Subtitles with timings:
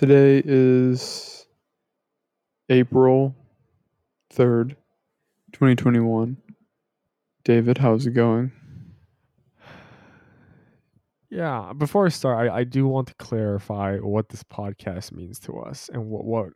[0.00, 1.44] Today is
[2.70, 3.36] April
[4.32, 4.70] 3rd,
[5.52, 6.38] 2021.
[7.44, 8.50] David, how's it going?
[11.28, 15.58] Yeah, before I start, I, I do want to clarify what this podcast means to
[15.58, 16.48] us and what what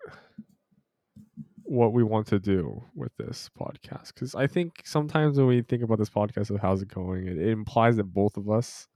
[1.64, 4.14] what we want to do with this podcast.
[4.14, 7.36] Because I think sometimes when we think about this podcast of how's it going, it,
[7.36, 8.88] it implies that both of us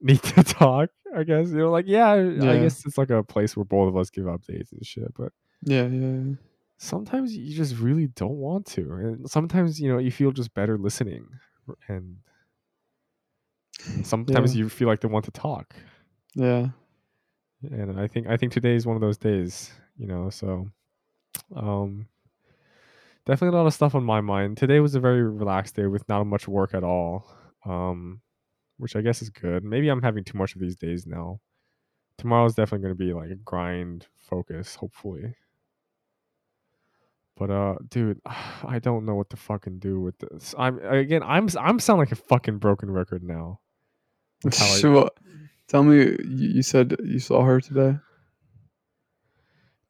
[0.00, 0.90] need to talk.
[1.16, 3.96] I guess you know, like yeah, I guess it's like a place where both of
[3.96, 5.12] us give updates and shit.
[5.14, 5.32] But
[5.62, 6.34] Yeah, yeah, yeah.
[6.78, 10.78] sometimes you just really don't want to, and sometimes you know you feel just better
[10.78, 11.26] listening,
[11.88, 12.16] and
[14.02, 14.60] sometimes Yeah.
[14.64, 15.74] you feel like they want to talk.
[16.34, 16.68] Yeah.
[17.70, 20.30] and I think I think today is one of those days, you know.
[20.30, 20.70] So,
[21.54, 22.06] um,
[23.26, 24.56] definitely a lot of stuff on my mind.
[24.56, 27.26] Today was a very relaxed day with not much work at all,
[27.66, 28.20] um,
[28.80, 29.62] which I guess is good.
[29.64, 31.40] Maybe I'm having too much of these days now.
[32.18, 35.34] Tomorrow's definitely going to be like a grind focus, hopefully.
[37.36, 38.20] But uh, dude,
[38.64, 40.54] I don't know what to fucking do with this.
[40.58, 43.60] I'm again, I'm I'm sound like a fucking broken record now.
[44.44, 45.08] how I- So,
[45.68, 46.16] tell me, you,
[46.56, 47.98] you said you saw her today?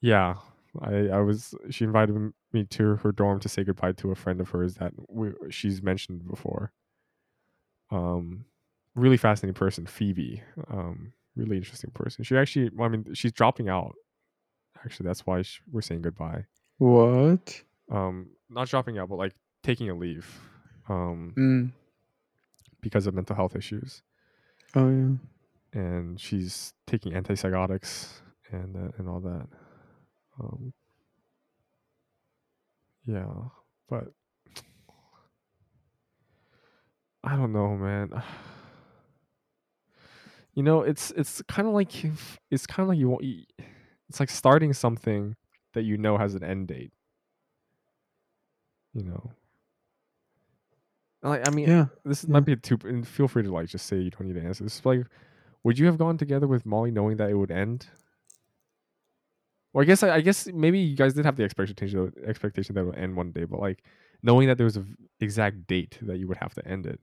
[0.00, 0.36] Yeah,
[0.80, 1.54] I I was.
[1.70, 4.92] She invited me to her dorm to say goodbye to a friend of hers that
[5.08, 6.72] we, she's mentioned before.
[7.90, 8.44] Um,
[8.94, 10.42] really fascinating person, Phoebe.
[10.70, 12.24] Um, really interesting person.
[12.24, 13.94] She actually, well, I mean, she's dropping out.
[14.84, 16.44] Actually, that's why sh we're saying goodbye.
[16.78, 17.62] What?
[17.90, 20.40] Um, not dropping out, but like taking a leave.
[20.88, 21.72] Um, Mm.
[22.80, 24.02] because of mental health issues,
[24.74, 25.78] Oh, yeah.
[25.80, 29.46] and she's taking antipsychotics and uh, and all that.
[30.40, 30.72] Um,
[33.06, 33.26] yeah,
[33.88, 34.12] but
[37.22, 38.10] I don't know, man.
[40.54, 41.92] You know, it's it's kind of like
[42.50, 43.24] it's kind of like you want.
[44.08, 45.36] It's like starting something
[45.74, 46.92] that you know has an end date.
[48.92, 49.30] You know,
[51.22, 51.86] like I mean, Yeah.
[52.04, 52.32] this Yeah.
[52.32, 52.78] might be too.
[52.84, 54.64] And feel free to like just say you don't need to answer.
[54.64, 55.06] This is like,
[55.64, 57.88] would you have gone together with Molly knowing that it would end?
[59.72, 62.80] Well, I guess I, I guess maybe you guys did have the expectation expectation that
[62.82, 63.84] it would end one day, but like
[64.22, 67.00] knowing that there was an exact date that you would have to end it.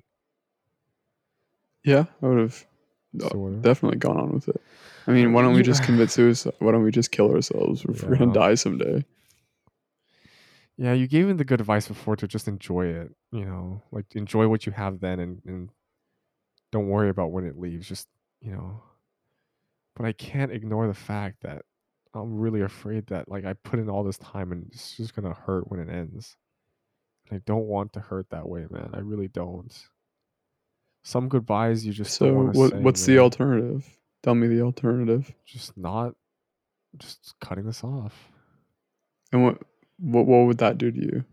[1.83, 2.67] Yeah, I would have
[3.15, 4.61] Definitely gone on with it.
[5.07, 6.53] I mean, why don't we just commit suicide?
[6.59, 9.05] Why don't we just kill ourselves we're gonna die someday?
[10.77, 13.15] Yeah, you gave him the good advice before to just enjoy it.
[13.31, 15.69] You know, like enjoy what you have then, and and
[16.71, 17.87] don't worry about when it leaves.
[17.87, 18.07] Just
[18.41, 18.83] you know.
[19.95, 21.63] But I can't ignore the fact that
[22.13, 25.33] I'm really afraid that like I put in all this time and it's just gonna
[25.33, 26.35] hurt when it ends.
[27.29, 28.91] And I don't want to hurt that way, man.
[28.93, 29.73] I really don't.
[31.03, 33.85] Some goodbyes you just So, what say, what's the alternative?
[34.23, 35.33] Tell me the alternative.
[35.45, 36.15] Just not,
[36.97, 38.29] just cutting this off.
[39.31, 39.61] And what
[39.99, 41.25] what what would that do to you?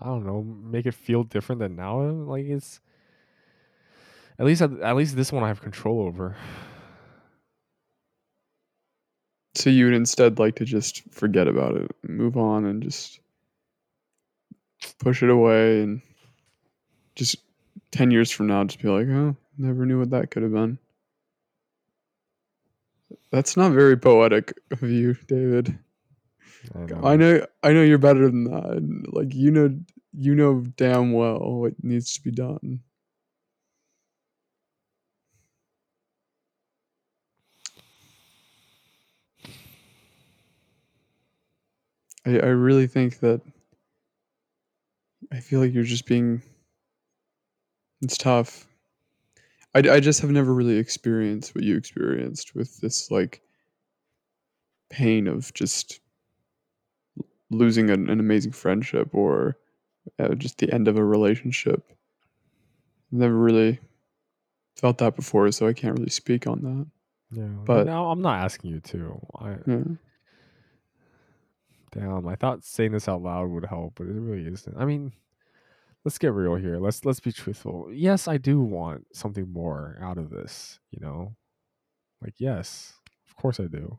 [0.00, 2.00] I don't know, make it feel different than now.
[2.02, 2.80] Like it's
[4.38, 6.36] at least at, at least this one I have control over.
[9.54, 13.20] So you would instead like to just forget about it, move on, and just
[14.98, 16.00] push it away, and
[17.14, 17.36] just
[17.92, 20.78] ten years from now, just be like, oh, never knew what that could have been.
[23.30, 25.78] That's not very poetic of you, David.
[27.02, 29.06] I know, I know you're better than that.
[29.12, 29.78] Like you know,
[30.12, 32.80] you know damn well what needs to be done.
[42.24, 43.40] I, I really think that
[45.32, 46.42] I feel like you're just being
[48.02, 48.66] it's tough.
[49.74, 53.40] I, I just have never really experienced what you experienced with this like
[54.90, 56.00] pain of just
[57.50, 59.56] losing an, an amazing friendship or
[60.18, 61.82] uh, just the end of a relationship.
[63.10, 63.78] Never really
[64.76, 66.86] felt that before, so I can't really speak on that.
[67.40, 69.20] Yeah, but- but now I'm not asking you to.
[69.38, 69.84] I Yeah.
[71.92, 74.76] damn, I thought saying this out loud would help, but it really isn't.
[74.76, 75.12] I mean,
[76.04, 76.78] let's get real here.
[76.78, 77.88] Let's let's be truthful.
[77.92, 80.78] Yes, I do want something more out of this.
[80.90, 81.34] You know,
[82.20, 82.94] like yes,
[83.28, 83.98] of course I do.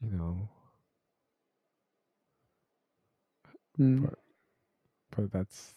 [0.00, 0.48] You know,
[3.78, 4.02] Mm.
[4.04, 4.18] But-
[5.14, 5.74] but that's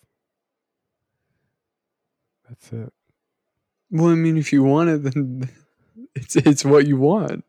[2.48, 2.94] that's it.
[3.90, 5.50] Well, I mean, if you want it, then
[6.16, 7.44] it's it's what you want.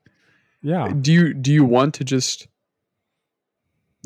[0.62, 2.47] Yeah, Do you do you want to just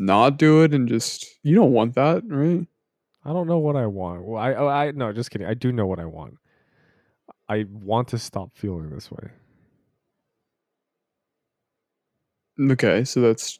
[0.01, 2.67] not do it and just you don't want that, right?
[3.25, 4.25] I don't know what I want.
[4.25, 5.47] Well, I, oh, I, no, just kidding.
[5.47, 6.39] I do know what I want.
[7.49, 9.31] I want to stop feeling this way.
[12.61, 13.59] Okay, so that's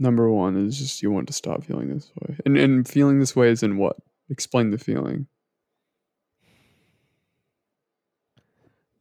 [0.00, 2.36] number one is just you want to stop feeling this way.
[2.44, 3.96] And and feeling this way is in what?
[4.30, 5.26] Explain the feeling.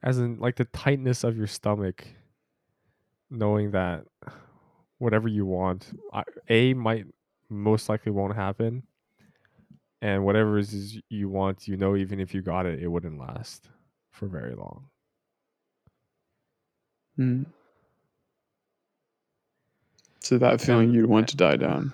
[0.01, 2.07] As in like the tightness of your stomach
[3.30, 4.06] knowing that
[5.00, 7.06] whatever you want I- A might
[7.50, 8.84] most likely won't happen
[10.02, 13.20] and whatever is is you want, you know even if you got it it wouldn't
[13.20, 13.70] last
[14.12, 14.90] for very long.
[17.16, 17.44] Hmm.
[20.20, 21.94] So that feeling you'd want to die down.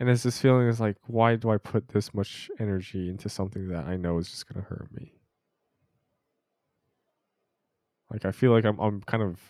[0.00, 3.68] And it's this feeling is like, why do I put this much energy into something
[3.68, 5.12] that I know is just gonna hurt me?
[8.10, 9.40] Like I feel like I'm I'm kind of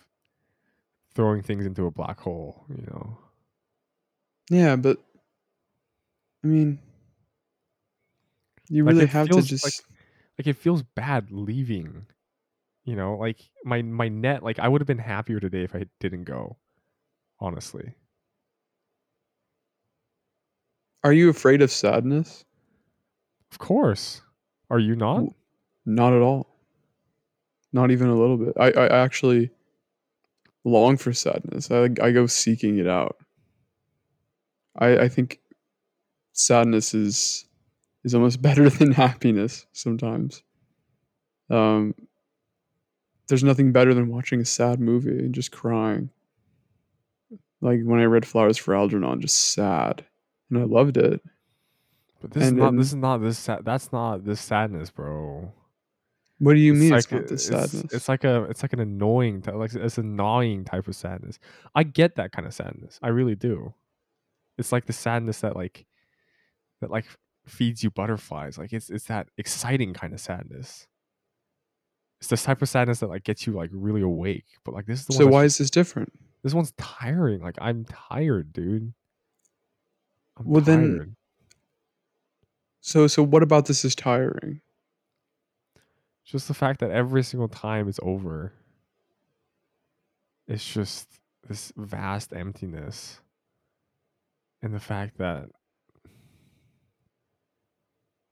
[1.15, 3.17] throwing things into a black hole, you know.
[4.49, 4.97] Yeah, but
[6.43, 6.79] I mean,
[8.69, 9.63] you Like, really have to just.
[9.63, 9.73] like-
[10.37, 12.07] Like it feels bad leaving.
[12.85, 15.85] You know, like my my net like I would have been happier today if I
[15.99, 16.57] didn't go.
[17.39, 17.93] Honestly.
[21.03, 22.45] Are you afraid of sadness?
[23.51, 24.21] Of course.
[24.69, 25.25] Are you not?
[25.85, 26.47] Not at all.
[27.73, 28.53] Not even a little bit.
[28.57, 29.51] I, I actually
[30.63, 31.69] long for sadness.
[31.71, 33.17] I, I go seeking it out.
[34.77, 35.39] I, I think
[36.33, 37.45] sadness is
[38.03, 40.43] is almost better than happiness sometimes.
[41.49, 41.93] Um,
[43.27, 46.09] there's nothing better than watching a sad movie and just crying.
[47.61, 50.03] Like when I read Flowers for Algernon, just sad,
[50.49, 51.21] and I loved it.
[52.21, 54.89] But this And- is not and- this is not this sad that's not this sadness,
[54.91, 55.53] bro.
[56.43, 57.93] What do you mean like it's not the sadness?
[57.93, 61.39] It's, like a it's like an annoying like it's a gnawing type of sadness.
[61.73, 62.99] I get that kind of sadness.
[63.01, 63.73] I really do.
[64.57, 65.85] It's like the sadness that like
[66.81, 67.05] that like
[67.47, 68.57] feeds you butterflies.
[68.57, 70.87] Like it's it's that exciting kind of sadness.
[72.19, 74.45] It's this type of sadness that like gets you like really awake.
[74.65, 76.11] But like this is the so why is this different?
[76.43, 77.41] this one's tiring.
[77.41, 78.93] Like I'm tired, dude.
[80.37, 81.15] I'm Well, then-
[82.81, 84.59] So so what about this is tiring?
[86.23, 88.53] Just the fact that every single time it's over
[90.47, 93.21] it's just this vast emptiness
[94.61, 95.49] and the fact that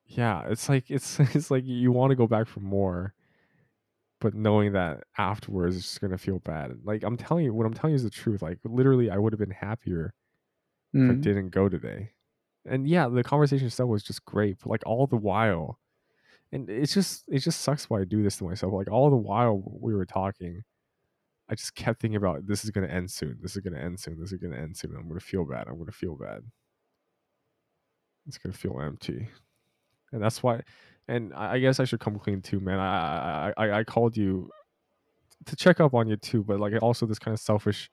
[0.05, 3.13] yeah it's like it's it's like you want to go back for more
[4.19, 7.73] but knowing that afterwards it's just gonna feel bad like i'm telling you what i'm
[7.73, 10.13] telling you is the truth like literally i would have been happier
[10.93, 11.21] if I Mm.
[11.21, 12.11] didn't go today.
[12.65, 15.79] And yeah, the conversation itself was just great, but like all the while,
[16.51, 18.74] and it's just it just sucks why I do this to myself.
[18.74, 20.63] Like all the while we were talking,
[21.50, 23.38] I just kept thinking about this is gonna end soon.
[23.42, 24.19] This is gonna end soon.
[24.19, 24.95] This is gonna end soon.
[24.98, 25.68] I'm gonna feel bad.
[25.68, 26.42] I'm gonna feel bad.
[28.27, 29.30] It's gonna feel empty,
[30.12, 30.62] and that's why.
[31.07, 32.80] And I guess I should come clean too, man.
[32.80, 34.50] I I, I called you
[35.45, 37.89] to check up on you too, but like also this kind of selfish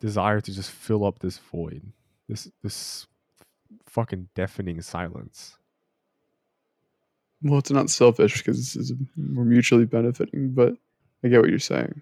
[0.00, 1.92] desire to just fill up this void,
[2.28, 3.06] this this
[3.86, 5.56] fucking deafening silence.
[7.44, 8.92] Well, it's not selfish because this is
[9.34, 10.74] we're mutually benefiting, but
[11.22, 12.00] I get what you're saying.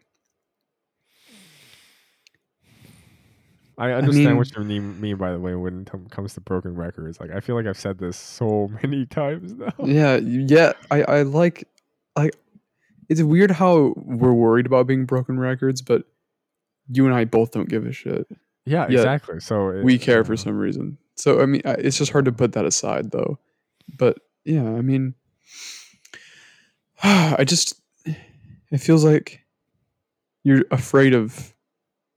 [3.76, 6.76] I understand what mean- you mean, mean by the way when it comes to broken
[6.76, 7.18] records.
[7.18, 9.72] Like I feel like I've said this so many times now.
[9.82, 10.72] Yeah, yeah.
[10.90, 11.66] I I like
[12.16, 12.36] like
[13.08, 16.04] it's weird how we're worried about being broken records, but
[16.88, 18.26] you and I both don't give a shit.
[18.64, 19.40] Yeah, Yeah, exactly.
[19.40, 20.98] So it, we care you for some reason.
[21.16, 23.38] So I mean, it's just hard to put that aside, though.
[23.98, 25.14] But yeah, I mean,
[27.02, 27.74] I just
[28.70, 29.44] it feels like
[30.44, 31.54] you're afraid of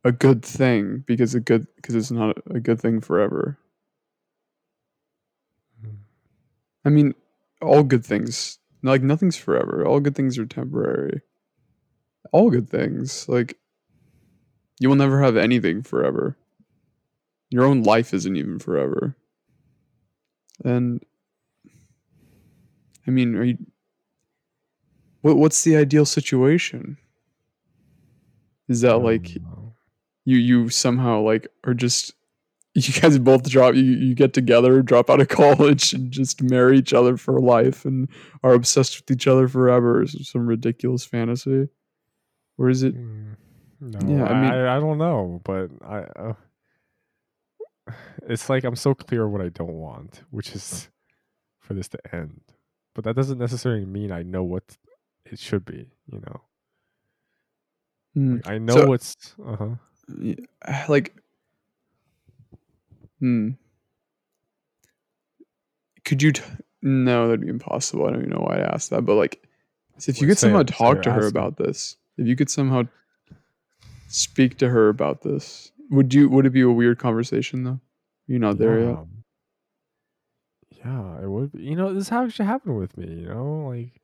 [0.04, 3.58] a good thing because a good because it's not a good thing forever.
[6.86, 7.15] I mean,
[7.62, 9.86] all good things like nothing's forever.
[9.86, 11.22] All good things are temporary.
[12.32, 13.58] All good things like
[14.80, 16.38] you will never have anything forever.
[17.50, 19.15] Your own life isn't even forever.
[20.63, 21.04] And
[23.07, 23.57] I mean, are you
[25.21, 26.97] what what's the ideal situation?
[28.67, 29.74] Is that like know.
[30.25, 32.13] you you somehow like are just
[32.74, 36.77] you guys both drop you, you get together drop out of college and just marry
[36.77, 38.09] each other for life and
[38.43, 41.69] are obsessed with each other forever is some ridiculous fantasy
[42.57, 43.35] or is it Mm,
[43.81, 46.00] No, Yeah, I I, mean- I, I don't know, but I.
[46.00, 46.33] Uh,
[48.27, 50.89] it's like I'm so clear what I don't want, which is
[51.59, 52.41] for this to end.
[52.96, 54.64] But that doesn't necessarily mean I know what
[55.25, 55.92] it should be.
[56.12, 56.42] You know,
[58.16, 59.36] Hmm, Like, I know So- what's.
[59.46, 59.75] Uh huh.
[60.88, 61.16] like
[63.20, 63.50] hmm
[66.04, 66.44] could you t-
[66.84, 69.42] no that'd be impossible i don't even know why i asked that but like
[70.08, 71.40] if you could somehow it, talk to her ask me.
[71.40, 72.84] about this if you could somehow
[74.10, 75.72] speak to her about this.
[75.90, 76.30] Would you?
[76.30, 77.80] Would it be a weird conversation though?
[78.28, 78.98] You're not there yet.
[80.86, 81.51] Yeah, it would.
[81.51, 81.63] Be.
[81.63, 83.08] You know, this actually happened with me.
[83.08, 84.01] You know, like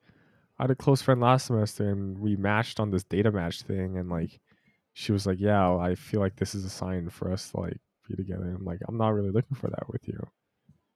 [0.58, 3.98] I had a close friend last semester, and we matched on this data match thing,
[3.98, 4.40] and like
[4.94, 7.78] she was like, "Yeah, I feel like this is a sign for us to like
[8.08, 10.20] be together." And I'm like, "I'm not really looking for that with you."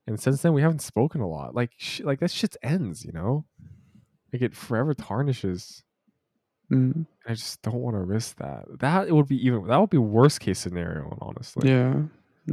[0.07, 1.55] And since then, we haven't spoken a lot.
[1.55, 3.05] Like, sh- like that shit ends.
[3.05, 3.45] You know,
[4.33, 5.83] like it forever tarnishes.
[6.71, 7.05] Mm.
[7.27, 8.65] I just don't want to risk that.
[8.79, 9.67] That it would be even.
[9.67, 11.69] That would be worst case scenario, honestly.
[11.69, 12.01] Yeah.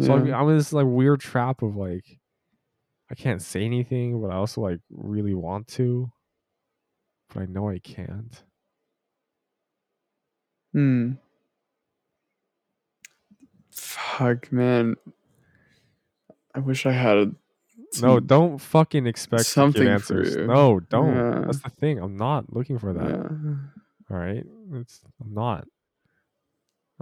[0.01, 0.37] So yeah.
[0.37, 2.19] I I'm in this like weird trap of like,
[3.13, 6.11] I can't say anything, but I also like really want to,
[7.29, 8.43] but I know I can't.
[10.73, 11.13] Hmm.
[13.71, 14.97] Fuck, man.
[16.55, 17.33] I wish I had a,
[18.01, 20.35] No, don't fucking expect something answers.
[20.37, 21.15] No, don't.
[21.15, 21.43] Yeah.
[21.45, 21.99] That's the thing.
[21.99, 23.11] I'm not looking for that.
[23.11, 23.55] Yeah.
[24.11, 25.67] All right, it's I'm not.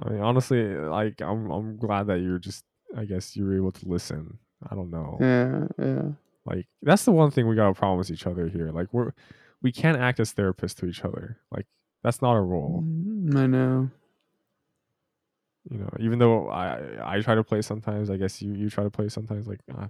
[0.03, 2.65] I mean, honestly, like I'm I'm glad that you're just.
[2.97, 4.39] I guess you were able to listen.
[4.69, 5.17] I don't know.
[5.21, 5.67] Yeah.
[5.79, 6.03] Yeah.
[6.45, 8.71] Like that's the one thing we gotta promise each other here.
[8.73, 9.13] Like we're
[9.63, 11.39] we can't act as therapists to each other.
[11.51, 11.67] Like
[12.03, 12.83] that's not a role.
[12.85, 13.91] Mm, I know.
[15.71, 16.81] You know, even though I
[17.17, 19.47] I try to play sometimes, I guess you you try to play sometimes.
[19.47, 19.89] Like uh,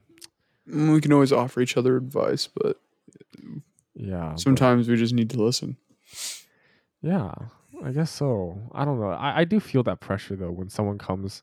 [0.67, 2.79] We can always offer each other advice, but
[3.95, 5.77] yeah, but- sometimes we just need to listen.
[7.03, 7.33] Yeah,
[7.85, 8.59] I guess so.
[8.73, 9.11] I don't know.
[9.11, 11.43] I, I do feel that pressure though when someone comes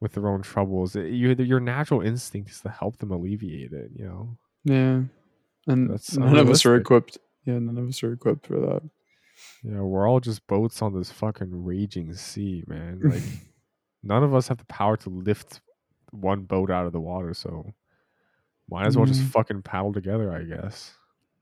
[0.00, 0.96] with their own troubles.
[0.96, 3.90] It, you, your natural instinct is to help them alleviate it.
[3.96, 4.38] You know.
[4.64, 5.02] Yeah.
[5.66, 7.18] And That's none of us are equipped.
[7.44, 8.82] Yeah, none of us are equipped for that.
[9.62, 13.00] Yeah, we're all just boats on this fucking raging sea, man.
[13.04, 13.22] Like
[14.02, 15.60] none of us have the power to lift
[16.10, 17.72] one boat out of the water, so
[18.68, 19.30] might as well just Mhm.
[19.30, 20.94] fucking paddle together, I guess.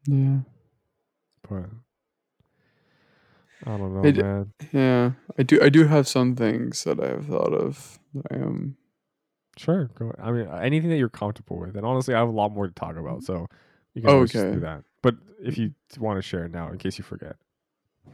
[0.07, 0.39] Yeah.
[1.49, 1.67] But
[3.67, 4.53] I don't know, It- man.
[4.73, 5.13] Yeah.
[5.39, 7.99] I do I do have some things that I have thought of
[8.31, 8.77] I am
[9.57, 10.13] Sure, go.
[10.23, 12.73] I mean, anything that you're comfortable with, and honestly, I have a lot more to
[12.73, 13.49] talk about, so
[13.93, 14.85] you can always just do that.
[15.03, 17.35] But if you want to share it now, in case you forget,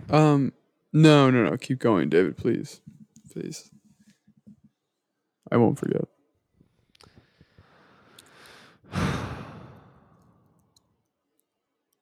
[0.08, 0.52] Um
[0.92, 1.56] no, no, no.
[1.58, 2.80] Keep going, David, please.
[3.32, 3.70] Please.
[5.52, 6.04] I won't forget.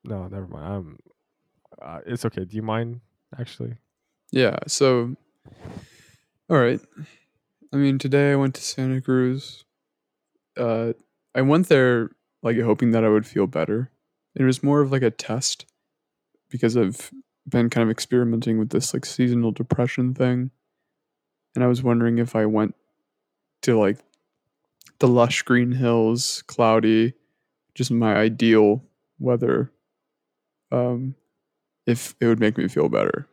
[0.04, 0.66] no, never mind.
[0.72, 0.98] Um,
[1.80, 2.44] uh, it's okay.
[2.44, 3.00] Do you mind
[3.38, 3.74] actually?
[4.30, 5.16] Yeah, so
[6.48, 6.80] all right.
[7.72, 9.64] I mean, today I went to Santa Cruz.
[10.56, 10.92] Uh
[11.34, 12.10] I went there
[12.42, 13.90] like hoping that I would feel better.
[14.34, 15.66] It was more of like a test
[16.50, 17.10] because I've
[17.48, 20.50] been kind of experimenting with this like seasonal depression thing.
[21.54, 22.74] And I was wondering if I went
[23.62, 23.98] to like
[24.98, 27.14] the lush green hills, cloudy,
[27.74, 28.84] just my ideal
[29.18, 29.70] weather
[30.70, 31.14] um
[31.86, 33.28] if it would make me feel better.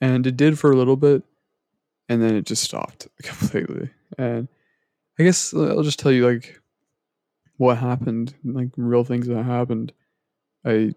[0.00, 1.22] And it did for a little bit
[2.10, 3.88] and then it just stopped completely.
[4.18, 4.48] And
[5.18, 6.60] i guess uh, i'll just tell you like
[7.58, 9.92] what happened like real things that happened.
[10.66, 10.92] I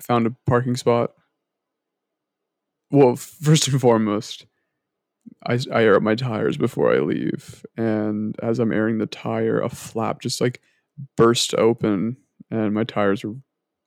[0.00, 1.14] found a parking spot.
[2.90, 4.46] Well first and foremost
[5.44, 7.64] I, I air up my tires before i leave.
[7.76, 10.60] And as i'm airing the tire a flap just like
[11.16, 12.16] burst open
[12.50, 13.34] and my tires are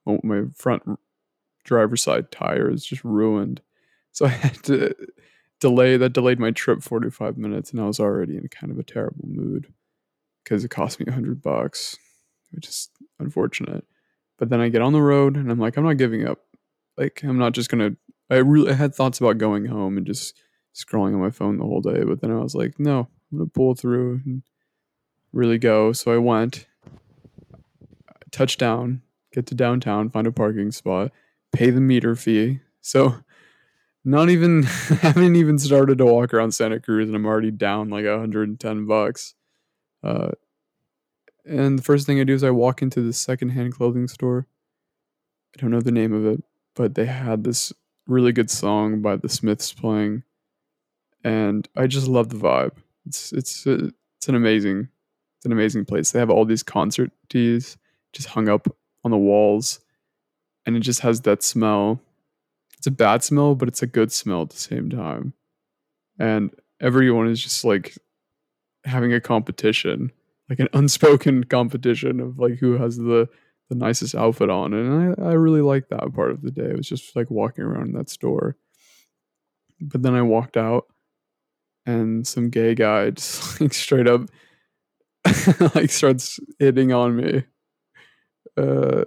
[0.05, 0.83] well, oh, my front
[1.63, 3.61] driver's side tire is just ruined
[4.11, 4.93] so I had to
[5.59, 8.83] delay that delayed my trip 45 minutes and I was already in kind of a
[8.83, 9.71] terrible mood
[10.43, 11.97] because it cost me a hundred bucks,
[12.51, 12.89] which is
[13.19, 13.85] unfortunate.
[14.37, 16.39] But then I get on the road and I'm like, I'm not giving up.
[16.97, 17.91] Like I'm not just gonna
[18.29, 20.35] I really I had thoughts about going home and just
[20.73, 23.49] scrolling on my phone the whole day, but then I was like, no, I'm gonna
[23.49, 24.43] pull through and
[25.33, 25.93] really go.
[25.93, 26.67] So I went,
[28.31, 29.01] touch down,
[29.33, 31.11] get to downtown, find a parking spot,
[31.51, 32.59] pay the meter fee.
[32.81, 33.15] So
[34.05, 34.63] not even
[35.01, 39.35] haven't even started to walk around Santa Cruz and I'm already down like 110 bucks.
[40.03, 40.31] Uh
[41.45, 44.47] and the first thing I do is I walk into the secondhand clothing store.
[45.55, 46.43] I don't know the name of it,
[46.75, 47.73] but they had this
[48.07, 50.23] really good song by the Smiths playing
[51.23, 52.77] and I just love the vibe.
[53.05, 54.89] It's it's uh, it's an amazing
[55.37, 56.11] it's an amazing place.
[56.11, 57.77] They have all these concert tees
[58.13, 58.67] just hung up
[59.03, 59.79] on the walls
[60.69, 61.99] and it just has that smell
[62.79, 65.33] it's a bad smell, but it's a good smell at the same time.
[66.17, 66.49] And
[66.79, 67.97] everyone is just like
[68.85, 70.13] having a competition,
[70.49, 73.27] like an unspoken competition of like who has the
[73.67, 74.73] the nicest outfit on.
[74.73, 76.69] And I, I really liked that part of the day.
[76.69, 78.55] It was just like walking around in that store.
[79.81, 80.85] But then I walked out
[81.85, 84.21] and some gay guy just like straight up
[85.75, 87.43] like starts hitting on me.
[88.55, 89.03] Uh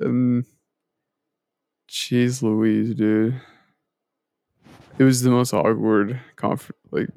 [0.00, 0.44] and
[1.96, 3.40] Jeez Louise, dude.
[4.98, 7.08] It was the most awkward conf- like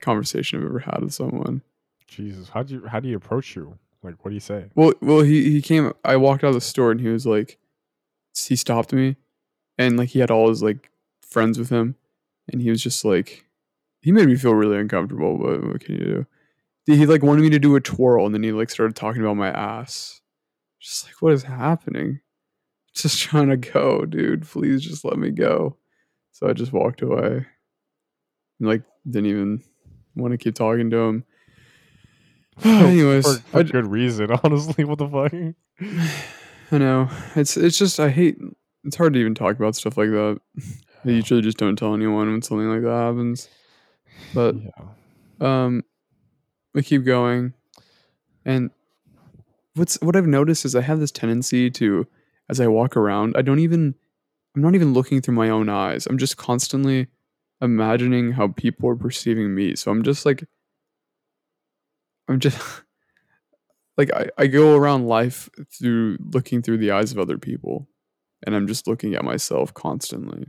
[0.00, 1.62] conversation I've ever had with someone.
[2.08, 3.78] Jesus, how do you how do you approach you?
[4.02, 4.66] Like, what do you say?
[4.74, 5.92] Well, well, he he came.
[6.04, 7.58] I walked out of the store and he was like,
[8.36, 9.14] he stopped me,
[9.78, 10.90] and like he had all his like
[11.22, 11.94] friends with him,
[12.52, 13.46] and he was just like,
[14.00, 15.38] he made me feel really uncomfortable.
[15.38, 16.26] But what can you do?
[16.86, 19.36] He like wanted me to do a twirl, and then he like started talking about
[19.36, 20.20] my ass.
[20.80, 22.18] Just like, what is happening?
[22.96, 24.46] Just trying to go, dude.
[24.46, 25.76] Please just let me go.
[26.30, 27.44] So I just walked away.
[28.60, 29.62] And, like, didn't even
[30.14, 31.24] want to keep talking to him.
[32.64, 34.30] Anyways, for, for I, good reason.
[34.44, 35.32] Honestly, what the fuck?
[36.72, 38.38] I know it's it's just I hate.
[38.84, 40.40] It's hard to even talk about stuff like that.
[41.04, 43.48] I usually just don't tell anyone when something like that happens.
[44.32, 45.84] But yeah, um,
[46.74, 47.54] we keep going,
[48.44, 48.70] and
[49.74, 52.06] what's what I've noticed is I have this tendency to,
[52.48, 53.94] as I walk around, I don't even,
[54.54, 56.06] I'm not even looking through my own eyes.
[56.06, 57.08] I'm just constantly
[57.60, 59.76] imagining how people are perceiving me.
[59.76, 60.44] So I'm just like,
[62.28, 62.58] I'm just
[63.96, 67.88] like I, I go around life through looking through the eyes of other people,
[68.44, 70.46] and I'm just looking at myself constantly.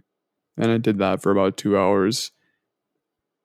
[0.58, 2.32] And I did that for about two hours.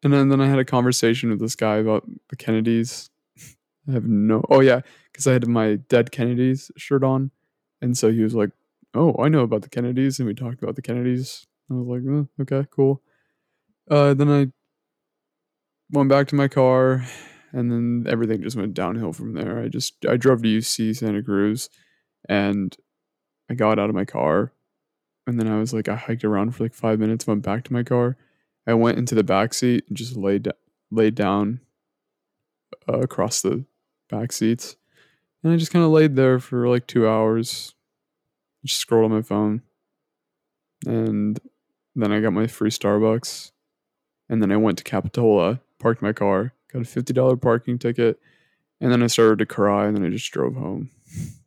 [0.03, 3.11] And then, then I had a conversation with this guy about the Kennedys.
[3.89, 4.45] I have no.
[4.49, 4.81] Oh yeah,
[5.13, 7.31] because I had my dead Kennedys shirt on,
[7.81, 8.51] and so he was like,
[8.95, 11.47] "Oh, I know about the Kennedys," and we talked about the Kennedys.
[11.71, 13.03] I was like, oh, "Okay, cool."
[13.91, 14.49] Uh, then I
[15.91, 17.05] went back to my car,
[17.53, 19.59] and then everything just went downhill from there.
[19.59, 21.69] I just I drove to UC Santa Cruz,
[22.29, 22.77] and
[23.51, 24.53] I got out of my car,
[25.27, 27.73] and then I was like, I hiked around for like five minutes, went back to
[27.73, 28.17] my car.
[28.67, 30.49] I went into the back seat and just laid
[30.91, 31.61] laid down
[32.89, 33.65] uh, across the
[34.09, 34.77] back seats,
[35.43, 37.75] and I just kind of laid there for like two hours,
[38.65, 39.63] just scrolled on my phone,
[40.87, 41.39] and
[41.95, 43.53] then I got my free Starbucks,
[44.29, 48.19] and then I went to Capitola, parked my car, got a fifty dollar parking ticket,
[48.81, 50.91] and then I started to cry, and then I just drove home.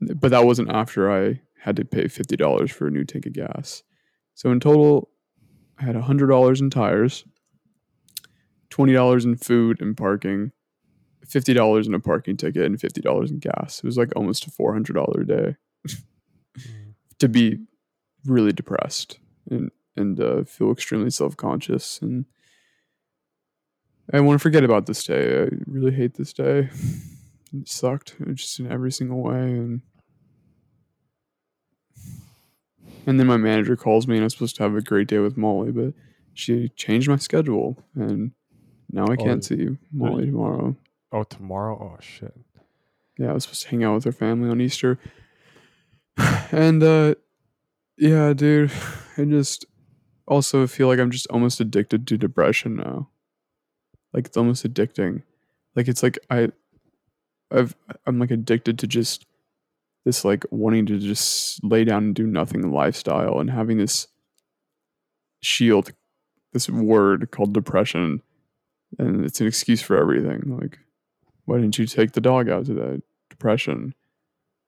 [0.00, 3.32] but that wasn't after I had to pay fifty dollars for a new tank of
[3.32, 3.82] gas.
[4.34, 5.10] So in total,
[5.78, 7.24] I had hundred dollars in tires,
[8.70, 10.52] twenty dollars in food and parking,
[11.28, 13.78] fifty dollars in a parking ticket, and fifty dollars in gas.
[13.78, 15.56] It was like almost a four hundred dollar day
[17.18, 17.58] to be
[18.24, 19.18] really depressed
[19.50, 22.26] and and uh, feel extremely self conscious and.
[24.12, 25.42] I want to forget about this day.
[25.42, 26.70] I really hate this day.
[27.52, 29.80] It sucked just in every single way and
[33.06, 35.36] and then my manager calls me and I'm supposed to have a great day with
[35.36, 35.92] Molly, but
[36.34, 38.32] she changed my schedule and
[38.92, 40.76] now I can't Oh, see Molly tomorrow.
[41.16, 41.78] Oh, tomorrow.
[41.80, 42.34] Oh shit.
[43.16, 44.98] Yeah, I was supposed to hang out with her family on Easter.
[46.52, 47.14] And uh
[47.96, 48.70] yeah, dude,
[49.16, 49.64] I just
[50.28, 53.08] also feel like I'm just almost addicted to depression now.
[54.12, 55.22] Like it's almost addicting.
[55.74, 56.50] Like it's like I
[57.50, 57.74] I've
[58.06, 59.24] I'm like addicted to just
[60.04, 64.06] this like wanting to just lay down and do nothing lifestyle and having this
[65.40, 65.92] shield
[66.52, 68.20] this word called depression
[68.98, 70.78] and it's an excuse for everything like
[71.46, 73.94] why didn't you take the dog out to today depression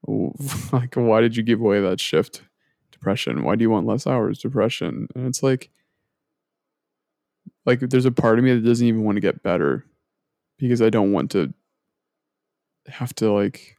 [0.72, 2.42] like why did you give away that shift
[2.92, 5.70] depression why do you want less hours depression and it's like
[7.66, 9.84] like there's a part of me that doesn't even want to get better
[10.58, 11.52] because i don't want to
[12.88, 13.76] have to like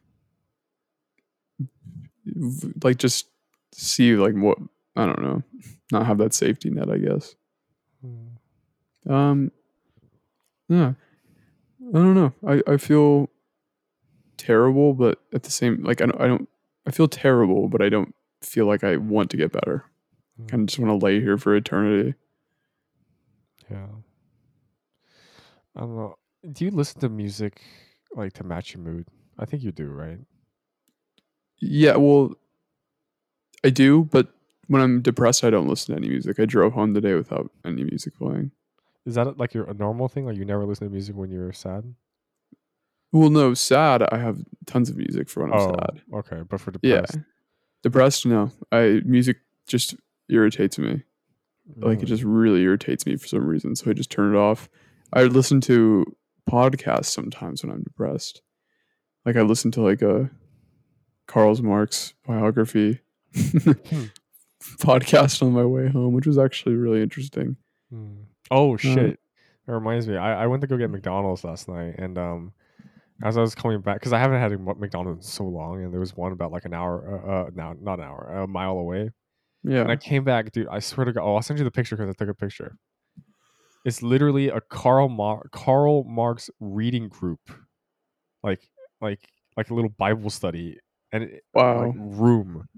[2.82, 3.26] like just
[3.72, 4.58] see like what
[4.96, 5.42] I don't know,
[5.92, 7.34] not have that safety net, I guess.
[8.00, 9.12] Hmm.
[9.12, 9.52] Um
[10.68, 10.92] yeah.
[11.92, 12.32] I don't know.
[12.46, 13.30] I I feel
[14.36, 16.48] terrible but at the same like I don't I don't
[16.86, 19.84] I feel terrible but I don't feel like I want to get better.
[20.50, 20.64] I Hmm.
[20.66, 22.14] just want to lay here for eternity.
[23.70, 23.86] Yeah.
[25.76, 26.16] I don't know.
[26.50, 27.60] Do you listen to music
[28.16, 29.06] like to match your mood?
[29.38, 30.18] I think you do, right?
[31.60, 32.34] Yeah, well
[33.62, 34.28] I do, but
[34.68, 36.40] when I'm depressed I don't listen to any music.
[36.40, 38.52] I drove home today without any music playing.
[39.10, 40.24] Is that like your a normal thing?
[40.24, 41.94] Like you never listen to music when you're sad?
[43.12, 44.02] Well, no, sad.
[44.10, 46.02] I have tons of music for when I'm Oh, sad.
[46.14, 46.42] okay.
[46.48, 47.00] But for Yeah.
[47.02, 47.18] depressed,
[47.82, 48.50] Depressed, no.
[48.70, 49.96] I music just
[50.28, 51.02] irritates me.
[51.76, 53.74] Like it just really irritates me for some reason.
[53.76, 54.68] So I just turn it off.
[55.12, 56.04] I listen to
[56.48, 58.42] podcasts sometimes when I'm depressed.
[59.24, 60.30] Like I listen to like a
[61.26, 63.00] Karl Marx biography
[64.80, 67.56] podcast on my way home, which was actually really interesting.
[67.90, 68.22] Hmm.
[68.50, 69.10] Oh Uh, shit!
[69.68, 70.16] It reminds me.
[70.16, 72.52] I, I went to go get McDonald's last night, and um,
[73.22, 75.92] as I was coming back, because I haven't had a McDonald's in so long, and
[75.92, 78.78] there was one about like an hour, uh, uh no, not an hour, a mile
[78.78, 79.10] away.
[79.62, 79.82] Yeah.
[79.82, 80.68] And I came back, dude.
[80.68, 82.76] I swear to God, oh, I'll send you the picture because I took a picture.
[83.84, 87.40] It's literally a Karl Mar- Karl Marx reading group,
[88.42, 88.68] like
[89.00, 89.20] like
[89.56, 90.78] like a little Bible study
[91.12, 91.86] and it, Wow.
[91.86, 92.68] like room,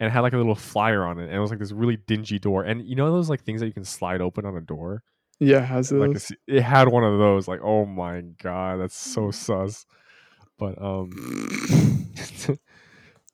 [0.00, 1.96] and it had like a little flyer on it, and it was like this really
[1.96, 2.64] dingy door.
[2.64, 5.02] And you know those like things that you can slide open on a door,
[5.38, 7.46] yeah, has like a it had one of those.
[7.48, 9.86] Like, oh my god, that's so sus.
[10.58, 11.10] But um,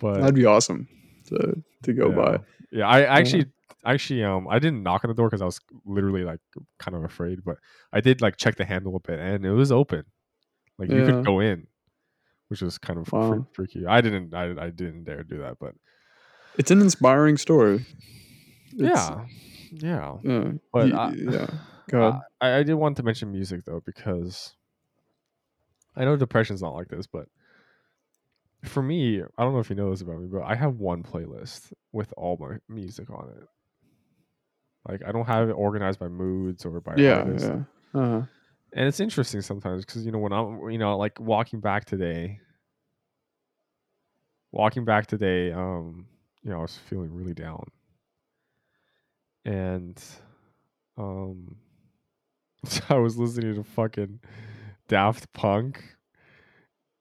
[0.00, 0.88] but That'd be awesome
[1.26, 2.14] to to go yeah.
[2.16, 2.38] by.
[2.72, 3.46] Yeah, I I actually
[3.84, 6.40] actually um I didn't knock on the door because I was literally like
[6.78, 7.56] kind of afraid, but
[7.92, 10.04] I did like check the handle a bit and it was open.
[10.78, 11.66] Like you could go in,
[12.48, 13.46] which was kind of Wow.
[13.52, 13.86] freaky.
[13.86, 15.74] I didn't I, I didn't dare do that, but
[16.58, 17.86] It's an inspiring story.
[18.74, 19.26] It's- yeah,
[19.72, 20.16] yeah.
[20.22, 20.52] Yeah.
[20.72, 21.46] But y- I, yeah.
[21.90, 22.20] Go.
[22.40, 24.54] I, I did want to mention music though because
[25.96, 27.26] I know depression's not like this, but
[28.64, 31.02] for me, I don't know if you know this about me, but I have one
[31.02, 33.48] playlist with all my music on it.
[34.88, 37.18] Like I don't have it organized by moods or by yeah.
[37.18, 37.48] artists.
[37.48, 38.00] Yeah.
[38.00, 38.22] Uh-huh.
[38.72, 42.40] and it's interesting sometimes because you know when i'm you know like walking back today
[44.50, 46.06] walking back today um
[46.42, 47.62] you know i was feeling really down
[49.44, 50.02] and
[50.96, 51.56] um
[52.88, 54.20] i was listening to fucking
[54.88, 55.96] daft punk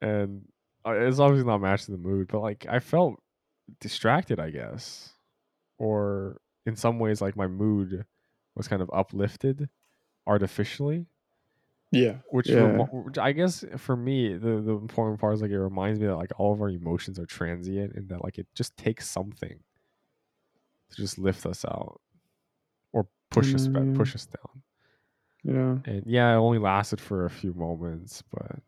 [0.02, 0.48] and
[0.86, 3.22] uh, it's obviously not matching the mood but like i felt
[3.80, 5.14] distracted i guess
[5.78, 8.06] or in some ways like my mood
[8.56, 9.70] was kind of uplifted
[10.28, 11.06] artificially
[11.92, 12.18] Yeah.
[12.30, 12.62] which, Yeah.
[12.62, 16.08] remo- which I guess for me the the important part is like it reminds me
[16.08, 19.60] that like all of our emotions are transient and that like it just takes something
[20.92, 22.00] to just lift us out
[23.32, 23.96] push us back, Mm.
[23.98, 24.62] push us down.
[25.44, 25.92] Yeah.
[25.92, 28.60] And yeah, it only lasted for a few moments, but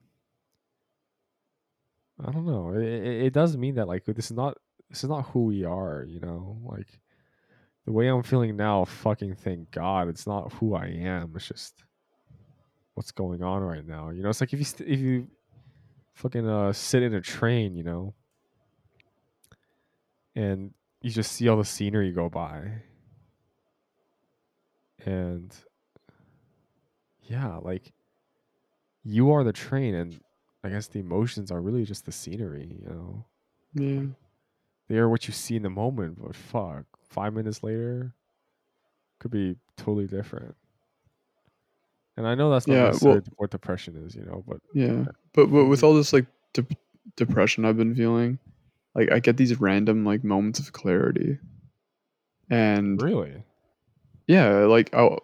[2.26, 2.73] I don't know.
[2.73, 4.58] It, it, it does mean that like this is not
[4.89, 6.58] this is not who we are, you know.
[6.63, 6.99] Like
[7.86, 11.34] the way I'm feeling now, fucking thank God, it's not who I am.
[11.36, 11.84] It's just
[12.95, 14.10] what's going on right now.
[14.10, 15.28] You know, it's like if you st- if you
[16.13, 18.13] fucking uh sit in a train, you know,
[20.36, 22.71] and you just see all the scenery go by,
[25.06, 25.54] and
[27.24, 27.92] yeah, like
[29.04, 30.20] you are the train, and
[30.63, 32.78] I guess the emotions are really just the scenery.
[32.82, 33.26] You know,
[33.74, 34.06] Yeah.
[34.88, 38.13] they are what you see in the moment, but fuck, five minutes later
[39.20, 40.56] could be totally different.
[42.16, 45.06] And I know that's not Yeah, well- what depression is, you know, but Yeah.
[45.34, 46.66] But but with all this like de-
[47.16, 48.38] depression I've been feeling,
[48.94, 51.39] like I get these random like moments of clarity.
[52.50, 53.44] And really,
[54.27, 55.19] yeah, like I'll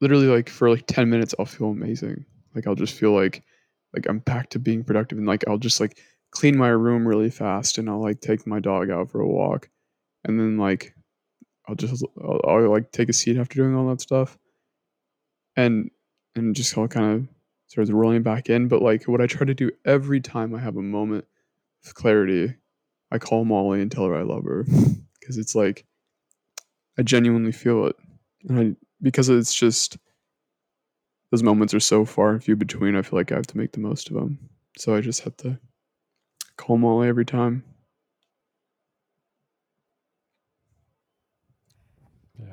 [0.00, 2.24] literally like for like 10 minutes I'll feel amazing.
[2.54, 3.42] Like I'll just feel like
[3.94, 5.98] like I'm back to being productive and like I'll just like
[6.30, 9.68] clean my room really fast and I'll like take my dog out for a walk
[10.24, 10.94] and then like
[11.68, 14.38] I'll just I'll, I'll like take a seat after doing all that stuff
[15.56, 15.90] and
[16.34, 17.28] and just all kind of
[17.68, 20.76] starts rolling back in but like what I try to do every time I have
[20.76, 21.26] a moment
[21.86, 22.54] of clarity
[23.10, 24.64] I call Molly and tell her I love her
[25.20, 25.84] because it's like
[26.98, 27.96] I genuinely feel it
[28.50, 29.98] I because it's just
[31.30, 32.96] those moments are so far few between.
[32.96, 34.38] I feel like I have to make the most of them.
[34.76, 35.58] So I just have to
[36.56, 37.64] call Molly every time.
[42.38, 42.46] yeah.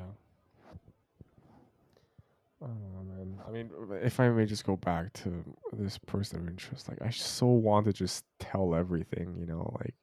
[2.62, 3.38] I man.
[3.46, 3.70] I mean,
[4.02, 7.86] if I may just go back to this person of interest, like I so want
[7.86, 9.94] to just tell everything, you know, like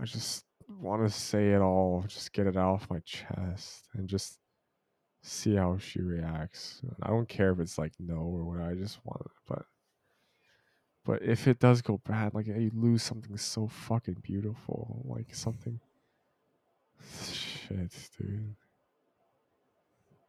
[0.00, 4.38] I just want to say it all, just get it off my chest, and just
[5.22, 6.80] see how she reacts.
[6.82, 8.60] And I don't care if it's like no or what.
[8.60, 9.64] I just want it, but
[11.04, 15.80] but if it does go bad, like you lose something so fucking beautiful, like something.
[17.32, 18.56] Shit, dude.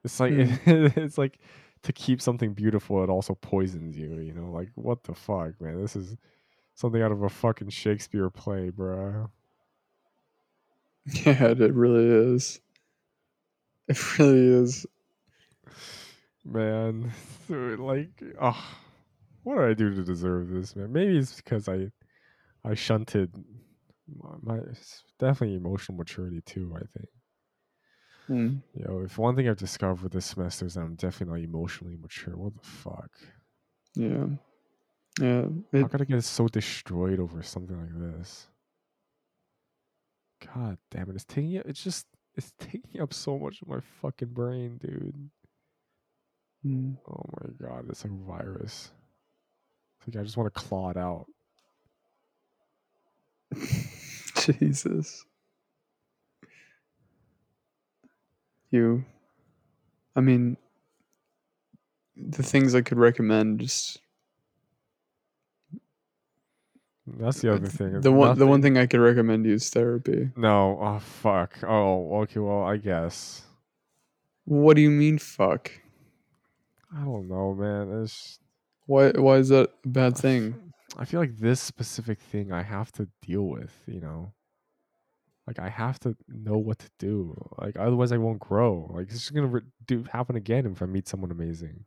[0.03, 0.51] It's like hmm.
[0.95, 1.39] it's like
[1.83, 4.19] to keep something beautiful, it also poisons you.
[4.19, 5.81] You know, like what the fuck, man?
[5.81, 6.15] This is
[6.75, 9.29] something out of a fucking Shakespeare play, bruh.
[11.25, 12.59] Yeah, it really is.
[13.87, 14.85] It really is.
[16.45, 17.11] man.
[17.49, 18.77] Like, oh,
[19.43, 20.91] what did I do to deserve this, man?
[20.91, 21.91] Maybe it's because I,
[22.65, 23.33] I shunted
[24.07, 24.59] my, my
[25.17, 26.73] definitely emotional maturity too.
[26.75, 27.07] I think.
[28.27, 28.57] Hmm.
[28.73, 31.97] You know, if one thing I've discovered this semester is that I'm definitely not emotionally
[31.97, 32.35] mature.
[32.35, 33.11] What the fuck?
[33.95, 34.27] Yeah.
[35.19, 35.47] Yeah.
[35.79, 38.47] How It, could I get so destroyed over something like this?
[40.45, 41.15] God damn it!
[41.15, 45.29] It's taking it's just it's taking up so much of my fucking brain, dude.
[46.63, 46.93] Hmm.
[47.09, 48.91] Oh my god, it's like a virus.
[49.99, 51.25] It's like I just want to claw it out.
[54.35, 55.25] Jesus.
[58.71, 59.03] you.
[60.15, 60.57] I mean,
[62.15, 63.99] the things I could recommend just
[67.07, 68.01] That's the other thing.
[68.01, 70.29] the one the one thing I could recommend you is therapy.
[70.35, 71.57] No, oh fuck.
[71.63, 72.39] Oh, okay.
[72.39, 73.43] Well, I guess.
[74.45, 75.71] What do you mean fuck?
[76.95, 78.03] I don't know, man.
[78.03, 78.39] It's
[78.85, 80.73] Why why is that a bad thing?
[80.97, 84.33] I feel like this specific thing I have to deal with, you know.
[85.45, 87.35] Like I have to know what to do.
[87.57, 88.91] Like otherwise I won't grow.
[88.93, 91.85] Like it's just gonna re- do happen again if I meet someone amazing.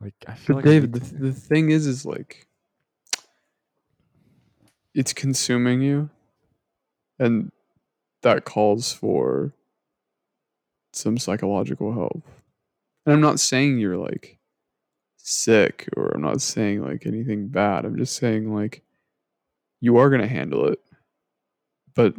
[0.00, 2.46] Like I feel But like David, the, the thing is is like
[4.94, 6.08] it's consuming you
[7.18, 7.50] and
[8.22, 9.52] that calls for
[10.92, 12.22] some psychological help.
[13.04, 14.38] And I'm not saying you're like
[15.16, 17.84] sick or I'm not saying like anything bad.
[17.84, 18.82] I'm just saying like
[19.80, 20.80] you are going to handle it.
[21.94, 22.14] But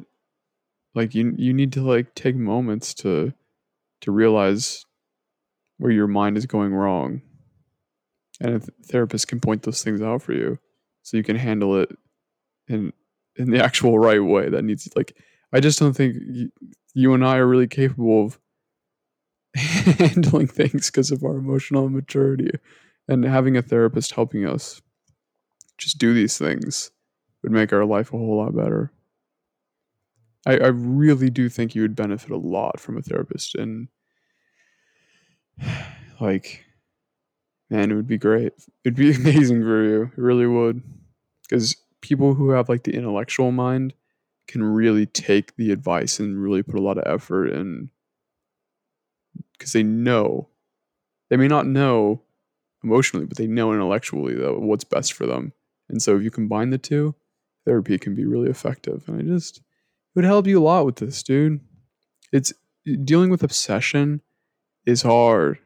[0.94, 3.34] like you you need to like take moments to
[4.02, 4.86] to realize
[5.78, 7.22] where your mind is going wrong.
[8.40, 10.60] And a th- therapist can point those things out for you
[11.02, 11.90] so you can handle it
[12.68, 12.92] in
[13.36, 15.16] in the actual right way that needs like
[15.54, 16.52] I just don't think you,
[16.94, 18.40] you and I are really capable of
[19.56, 22.50] handling things because of our emotional immaturity
[23.08, 24.82] and having a therapist helping us
[25.78, 26.92] just do these things
[27.44, 28.92] would make our life a whole lot better.
[30.48, 33.88] I, I really do think you would benefit a lot from a therapist and
[36.20, 36.66] like
[37.70, 38.54] man, it would be great.
[38.84, 40.04] It'd be amazing for you.
[40.04, 40.82] It really would.
[41.44, 41.76] Because
[42.06, 43.94] people who have like the intellectual mind
[44.48, 47.90] can really take the advice and really put a lot of effort in
[49.54, 50.50] because they know
[51.30, 52.22] they may not know
[52.84, 55.54] emotionally, but they know intellectually what's best for them.
[55.90, 57.16] And so if you combine the two,
[57.66, 59.04] therapy can be really effective.
[59.08, 59.64] And I just it
[60.16, 61.60] would help you a lot with this, dude.
[62.32, 62.54] It's
[63.04, 64.22] dealing with obsession
[64.86, 65.58] is hard.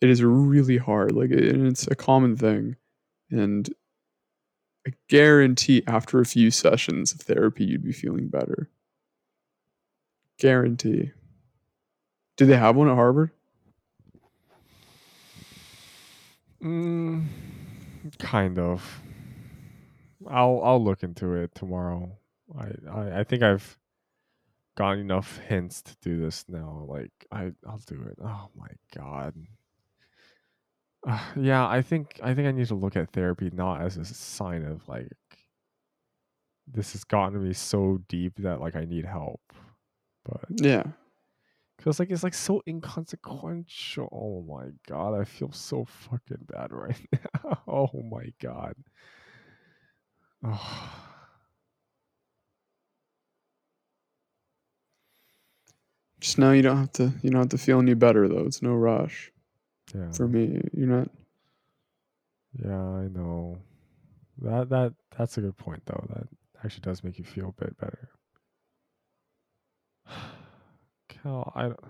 [0.00, 1.12] It is really hard.
[1.12, 2.76] Like and it's a common thing.
[3.30, 3.68] And
[4.86, 8.70] I guarantee after a few sessions of therapy you'd be feeling better.
[10.38, 11.12] Guarantee.
[12.36, 13.30] Do they have one at Harvard?
[16.62, 17.26] Mm,
[18.18, 19.02] kind of.
[20.28, 22.10] I'll I'll look into it tomorrow.
[22.58, 23.78] I, I I think I've
[24.76, 26.84] gotten enough hints to do this now.
[26.88, 28.18] Like I I'll do it.
[28.22, 29.34] Oh my god.
[31.06, 34.04] Uh, yeah, I think I think I need to look at therapy not as a
[34.04, 35.08] sign of like
[36.66, 39.40] this has gotten me so deep that like I need help,
[40.24, 40.84] but Yeah.
[41.78, 44.08] because like it's like so inconsequential.
[44.12, 47.00] Oh my god, I feel so fucking bad right
[47.44, 47.62] now.
[47.68, 48.74] Oh my god.
[50.44, 51.06] Oh.
[56.20, 58.44] Just now, you don't have to you don't have to feel any better though.
[58.46, 59.32] It's no rush.
[59.94, 60.10] Yeah.
[60.12, 61.08] For me, you're not
[62.64, 63.58] Yeah, I know.
[64.42, 66.04] That that that's a good point though.
[66.14, 66.26] That
[66.64, 68.08] actually does make you feel a bit better.
[71.08, 71.84] Cal, I don't-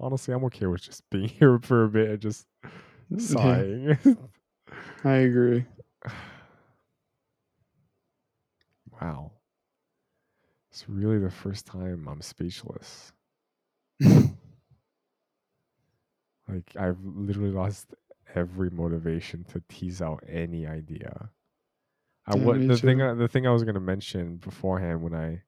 [0.00, 2.46] Honestly, I'm okay with just being here for a bit and just
[3.18, 3.98] sighing.
[5.04, 5.64] I agree.
[9.00, 9.32] wow.
[10.70, 13.12] It's really the first time I'm speechless.
[16.50, 17.94] Like I've literally lost
[18.34, 21.30] every motivation to tease out any idea.
[22.26, 23.00] I Yeah, what the thing.
[23.02, 25.42] I, the thing I was gonna mention beforehand when I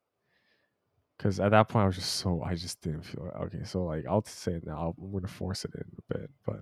[1.17, 3.41] because at that point I was just so I just didn't feel it.
[3.45, 4.95] Okay, so like I'll say it now.
[4.99, 6.61] I'm gonna force it in a bit, but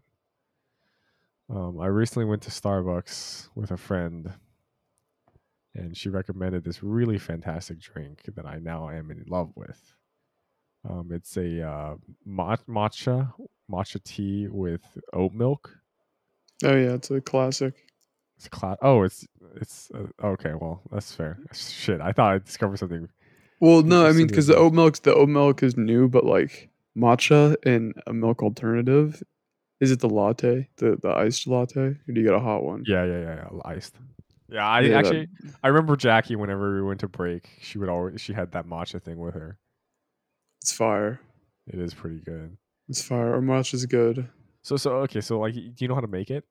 [1.55, 4.33] um, I recently went to Starbucks with a friend,
[5.74, 9.94] and she recommended this really fantastic drink that I now am in love with.
[10.88, 11.94] Um, it's a uh,
[12.26, 13.33] matcha
[13.70, 15.76] matcha tea with oat milk.
[16.64, 17.74] Oh yeah, it's a classic.
[18.37, 20.54] It's a cla- Oh, it's it's uh, okay.
[20.54, 21.38] Well, that's fair.
[21.52, 23.09] Shit, I thought I discovered something.
[23.61, 26.70] Well, no, I mean because the oat milk, the oat milk is new, but like
[26.96, 29.22] matcha and a milk alternative,
[29.80, 32.85] is it the latte, the the iced latte, or do you get a hot one?
[32.87, 33.96] Yeah, yeah, yeah, yeah iced.
[34.50, 35.28] Yeah, I Yeah, that- actually
[35.62, 36.36] I remember Jackie.
[36.36, 39.58] Whenever we went to break, she would always she had that matcha thing with her.
[40.62, 41.20] It's fire.
[41.66, 42.56] It is pretty good.
[42.88, 43.34] It's fire.
[43.34, 44.28] Our matcha's good.
[44.62, 45.20] So so okay.
[45.20, 46.44] So like, do you know how to make it?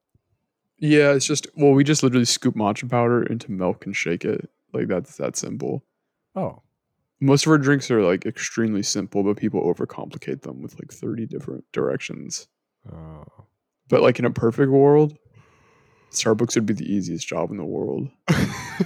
[0.77, 4.49] Yeah, it's just well, we just literally scoop matcha powder into milk and shake it.
[4.73, 5.83] Like that's that simple.
[6.35, 6.61] Oh,
[7.19, 11.25] Most of our drinks are like extremely simple, but people overcomplicate them with like 30
[11.25, 12.47] different directions.
[12.91, 13.25] oh,
[13.89, 15.17] But like in a perfect world,
[16.11, 18.09] Starbucks would be the easiest job in the world.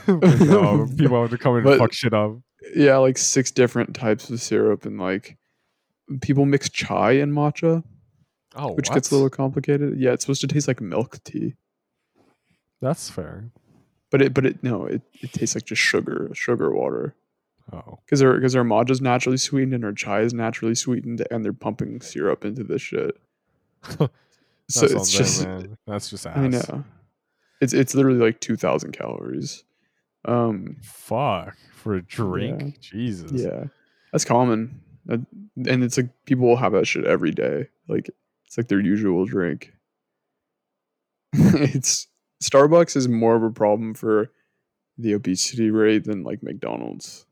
[0.08, 2.38] No, people have to come and But- fuck shit up.
[2.76, 5.38] Yeah, like six different types of syrup and like
[6.22, 7.84] people mix chai and matcha,
[8.56, 10.00] Oh, which gets a little complicated.
[10.00, 11.56] Yeah, it's supposed to taste like milk tea.
[12.82, 13.50] That's fair.
[14.12, 17.16] But it but it no, it, it tastes like just sugar, sugar water.
[17.72, 21.44] Oh, Because their because their matcha's naturally sweetened and their chai is naturally sweetened and
[21.44, 23.18] they're pumping syrup into this shit.
[24.00, 24.10] so
[24.86, 25.78] it's just man.
[25.88, 26.38] That's just ass.
[26.38, 26.84] I know.
[27.62, 29.64] It's it's literally like two thousand calories.
[30.26, 32.80] Um Fuck for a drink.
[32.80, 33.32] Jesus.
[33.42, 33.66] yeah.
[34.12, 34.82] That's common.
[35.08, 37.68] And it's like people will have that shit every day.
[37.88, 38.10] Like
[38.46, 39.74] it's like their usual drink.
[41.34, 42.08] it's
[42.44, 44.32] Starbucks is more of a problem for
[44.98, 47.26] the obesity rate than like McDonald's.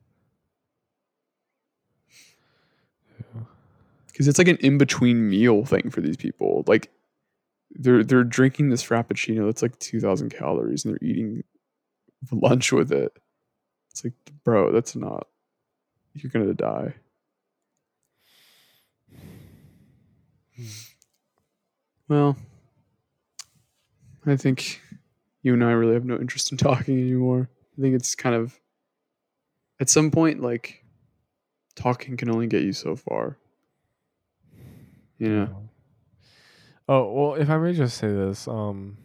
[4.07, 6.63] Because it's like an in between meal thing for these people.
[6.67, 6.91] Like
[7.75, 11.43] they're they're drinking this frappuccino that's like two thousand calories, and they're eating
[12.31, 13.11] lunch with it.
[13.91, 15.27] It's like, bro, that's not.
[16.13, 16.95] You're gonna die.
[22.07, 22.35] Well,
[24.25, 24.81] I think
[25.41, 27.49] you and I really have no interest in talking anymore.
[27.77, 28.59] I think it's kind of
[29.79, 30.83] at some point like
[31.75, 33.37] talking can only get you so far.
[35.17, 35.69] You know.
[36.91, 38.97] Oh well, if I may just say this, um,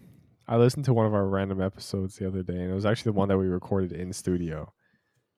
[0.48, 3.12] I listened to one of our random episodes the other day, and it was actually
[3.12, 4.72] the one that we recorded in studio.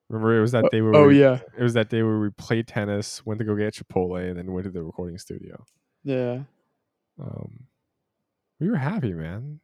[0.08, 2.30] Remember, it was that day where Oh we, yeah, it was that day where we
[2.30, 5.62] played tennis, went to go get Chipotle, and then went to the recording studio.
[6.04, 6.44] yeah.
[7.20, 7.64] Um,
[8.58, 9.60] we were happy, man.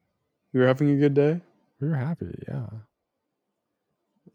[0.52, 1.40] We were having a good day.
[1.80, 2.66] We were happy, yeah.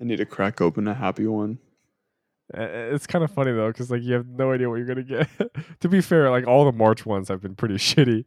[0.01, 1.59] I need to crack open a happy one.
[2.53, 5.27] It's kind of funny though, because like you have no idea what you're gonna get.
[5.81, 8.25] to be fair, like all the March ones have been pretty shitty.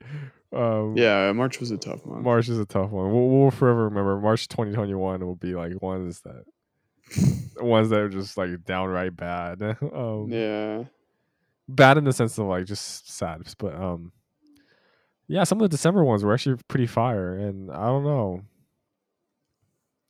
[0.53, 2.23] Um, Yeah, March was a tough month.
[2.25, 3.11] March is a tough one.
[3.13, 6.45] We'll, we'll forever remember March 2021 will be like ones that
[7.63, 9.61] ones that are just like downright bad.
[9.63, 10.85] um, Yeah,
[11.69, 14.13] Bad in the sense of like just sad, but um,
[15.27, 18.43] yeah, some of the December ones were actually pretty fire, and I don't know,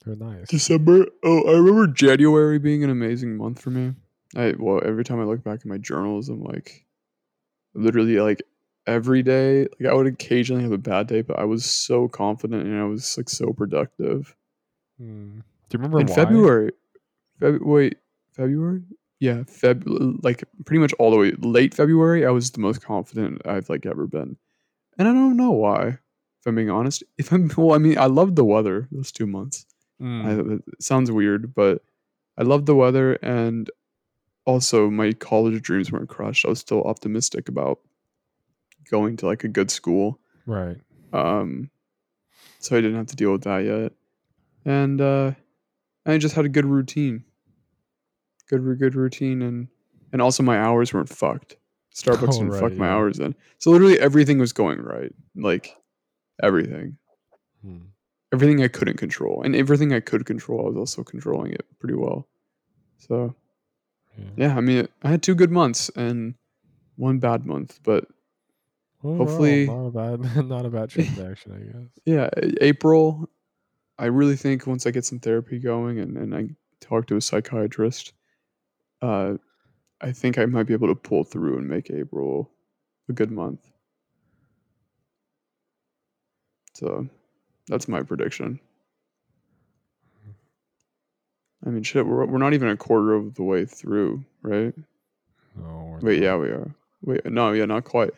[0.05, 0.48] they're nice.
[0.48, 1.07] December.
[1.22, 3.94] Oh, I remember January being an amazing month for me.
[4.37, 6.85] I well, every time I look back at my journals, I'm like,
[7.75, 8.42] literally like
[8.87, 9.66] every day.
[9.81, 12.85] Like I would occasionally have a bad day, but I was so confident and I
[12.85, 14.35] was like so productive.
[14.99, 15.40] Hmm.
[15.68, 16.14] Do you remember in why?
[16.14, 16.73] February.
[17.40, 17.99] Feb- wait,
[18.33, 18.83] February?
[19.21, 19.85] Yeah, Feb
[20.23, 23.87] like pretty much all the way late February, I was the most confident I've like
[23.87, 24.37] ever been.
[24.99, 27.03] And I don't know why, if I'm being honest.
[27.18, 29.66] If I'm well, I mean, I loved the weather those two months.
[30.01, 30.25] Mm.
[30.25, 31.83] I, it sounds weird, but
[32.37, 33.71] I loved the weather and
[34.45, 36.45] also my college dreams weren't crushed.
[36.45, 37.79] I was still optimistic about
[38.91, 40.19] going to like a good school.
[40.47, 40.77] right.
[41.13, 41.71] Um,
[42.59, 43.93] so I didn't have to deal with that yet,
[44.65, 45.33] and uh,
[46.07, 47.25] I just had a good routine,
[48.49, 49.69] good good routine, and
[50.13, 51.57] and also my hours weren't fucked.
[51.95, 55.77] Starbucks Oh, didn't fuck right, my hours in, so literally everything was going right, like
[56.43, 56.97] everything,
[57.63, 57.79] Hmm.
[58.33, 61.95] everything I couldn't control, and everything I could control, I was also controlling it pretty
[61.95, 62.29] well.
[62.99, 63.35] So
[64.37, 64.57] Yeah.
[64.57, 66.35] I mean, I had two good months and
[66.96, 68.07] one bad month, but
[69.01, 71.90] Hopefully- not a bad, not a bad transaction, I guess.
[72.05, 73.29] yeah, April.
[73.98, 76.48] I really think once I get some therapy going and, and I
[76.81, 78.12] talk to a psychiatrist,
[79.01, 79.35] uh,
[80.01, 82.51] I think I might be able to pull through and make April
[83.09, 83.61] a good month.
[86.75, 87.07] So
[87.68, 88.59] that's my prediction.
[91.64, 94.75] I mean, shit, we're, we're not even a quarter of the way through, right?
[95.57, 96.25] No, Wait, not.
[96.25, 96.75] yeah, we are.
[97.05, 98.11] Wait, no, yeah, not quite.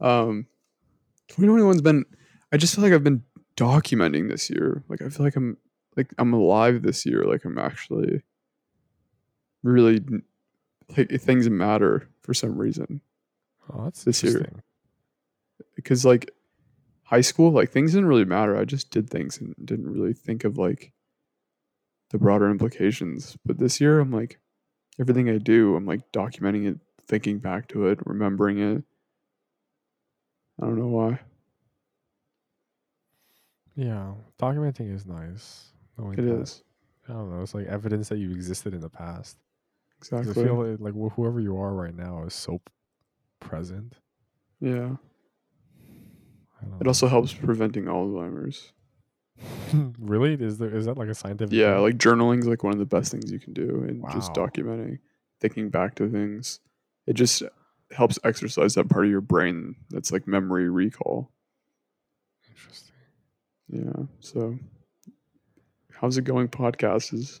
[0.00, 0.46] Um,
[1.30, 2.04] 2021's been.
[2.52, 3.22] I just feel like I've been
[3.56, 4.82] documenting this year.
[4.88, 5.56] Like I feel like I'm
[5.96, 7.24] like I'm alive this year.
[7.24, 8.22] Like I'm actually
[9.62, 10.00] really
[10.96, 13.00] like things matter for some reason.
[13.72, 14.46] Oh, that's this year.
[15.76, 16.30] Because like
[17.04, 18.56] high school, like things didn't really matter.
[18.56, 20.92] I just did things and didn't really think of like
[22.12, 23.36] the broader implications.
[23.44, 24.38] But this year, I'm like
[25.00, 28.84] everything I do, I'm like documenting it, thinking back to it, remembering it.
[30.60, 31.18] I don't know why.
[33.74, 35.72] Yeah, documenting is nice.
[35.98, 36.62] Knowing It that, is
[37.08, 37.42] I don't know.
[37.42, 39.38] It's like evidence that you existed in the past.
[39.98, 40.30] exactly.
[40.30, 42.60] I feel like, like wh- whoever you are right now is so
[43.40, 43.96] present.
[44.60, 44.96] yeah.
[46.80, 48.72] It also helps preventing Alzheimer's.
[49.98, 51.52] really is there is that like a scientific?
[51.52, 51.82] Yeah, thing?
[51.82, 54.98] like journaling is like one of the best things you can do, and just documenting,
[55.40, 56.60] thinking back to things.
[57.06, 57.42] It just
[57.90, 61.30] helps exercise that part of your brain that's like memory recall.
[62.48, 62.94] Interesting.
[63.68, 64.04] Yeah.
[64.20, 64.58] So,
[65.92, 66.48] how's it going?
[66.48, 67.40] Podcast is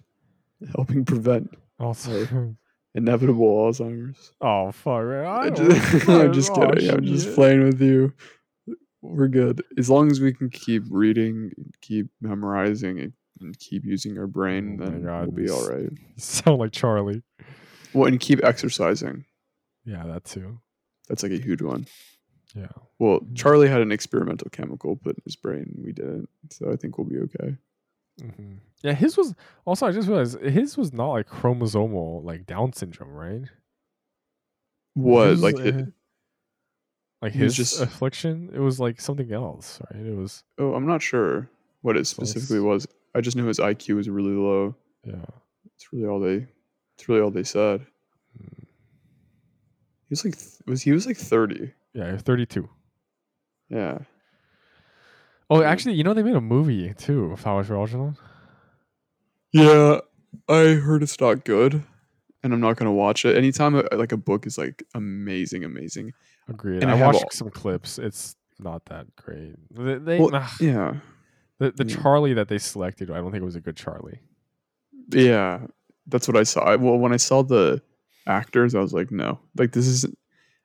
[0.74, 2.54] helping prevent oh, Also,
[2.94, 4.32] inevitable Alzheimer's.
[4.40, 5.04] oh fuck.
[5.04, 6.90] I I just, I'm just Oh, kidding.
[6.90, 7.34] I'm just shit.
[7.34, 8.12] playing with you.
[9.02, 13.12] We're good as long as we can keep reading, keep memorizing, and,
[13.58, 14.78] keep using our brain.
[14.80, 15.90] Oh then God, we'll be all right.
[16.16, 17.22] Sound like Charlie.
[17.92, 19.24] Well, and keep exercising.
[19.84, 20.60] Yeah, that too.
[21.08, 21.86] That's like a huge one.
[22.54, 22.68] Yeah.
[23.00, 25.74] Well, Charlie had an experimental chemical put in his brain.
[25.82, 27.56] We didn't, so I think we'll be okay.
[28.20, 29.34] hmm Yeah, his was
[29.64, 29.86] also.
[29.86, 33.42] I just realized his was not like chromosomal, like Down syndrome, right?
[34.94, 35.92] What His, like it,
[37.22, 38.50] like his just- affliction?
[38.52, 40.04] It was like something else, right?
[40.04, 41.48] It was Oh, I'm not sure
[41.82, 42.86] what it specifically was.
[43.14, 44.74] I just knew his IQ was really low.
[45.04, 45.24] yeah.
[45.76, 46.46] It's really all they.
[46.96, 47.86] It's really all they said.
[48.40, 48.58] Mm.
[48.60, 50.34] He was like,
[50.66, 51.72] was he was like 30?
[51.94, 52.68] Yeah, you're 32.
[53.68, 53.98] Yeah.
[55.50, 57.34] Oh, actually, you know they made a movie too.
[57.36, 58.16] Flowers for Algernon.
[59.52, 60.00] Yeah,
[60.48, 61.82] I heard it's not good,
[62.42, 63.36] and I'm not gonna watch it.
[63.36, 66.12] Anytime a, like a book is like amazing, amazing.
[66.48, 66.82] Agreed.
[66.82, 67.98] And I I watched all- some clips.
[67.98, 69.54] It's not that great.
[69.70, 70.30] They, they Well,
[70.60, 70.96] Yeah,
[71.58, 71.96] the the yeah.
[71.96, 74.20] Charlie that they selected, I don't think it was a good Charlie.
[75.10, 75.60] yeah,
[76.06, 76.60] that's what I saw.
[76.62, 77.82] I, well, when I saw the
[78.26, 80.06] actors, I was like, no, like this is.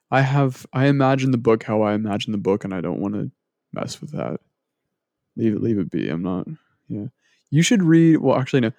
[0.09, 3.13] I have I imagine the book how I imagine the book, and I don't want
[3.15, 3.29] to
[3.73, 4.39] mess with that.
[5.35, 6.09] Leave it, leave it be.
[6.09, 6.47] I'm not.
[6.87, 7.07] Yeah,
[7.51, 8.17] you should read.
[8.17, 8.71] Well, actually, no.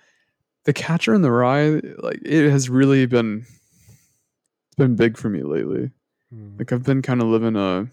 [0.69, 3.47] The Catcher in the Rye, like it has really been.
[4.67, 5.93] It's been big for me lately.
[6.31, 6.59] Mm.
[6.59, 7.89] Like I've been kind of living a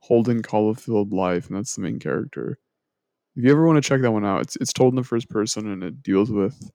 [0.00, 2.58] Holden Caulfield life, and that's the main character.
[3.36, 5.30] If you ever want to check that one out, it's it's told in the first
[5.30, 6.72] person, and it deals with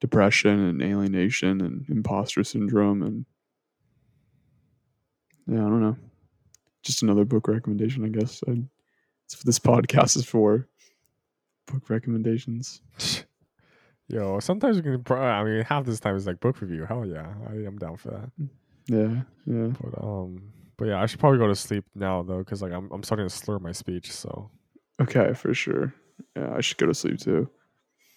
[0.00, 3.26] depression and alienation and imposter syndrome, and
[5.48, 5.96] yeah, I don't know.
[6.84, 8.44] Just another book recommendation, I guess.
[8.46, 8.62] I,
[9.24, 10.68] it's what this podcast is for.
[11.66, 12.80] Book recommendations.
[14.08, 15.02] Yo, sometimes we can.
[15.02, 16.84] pro- I mean, half this time is like book review.
[16.84, 18.30] Hell yeah, I am down for that.
[18.86, 19.68] Yeah, yeah.
[19.80, 22.90] But um, but yeah, I should probably go to sleep now though, because like I'm
[22.92, 24.12] I'm starting to slur my speech.
[24.12, 24.50] So
[25.00, 25.94] Okay, for sure.
[26.36, 27.48] Yeah, I should go to sleep too.